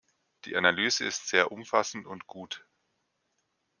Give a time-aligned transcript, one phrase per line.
[0.45, 2.65] Die Analyse ist sehr umfassend und gut.